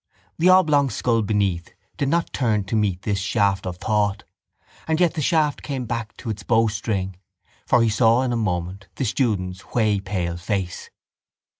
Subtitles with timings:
[0.39, 4.23] The oblong skull beneath did not turn to meet this shaft of thought
[4.87, 7.17] and yet the shaft came back to its bowstring;
[7.67, 10.89] for he saw in a moment the student's whey pale face.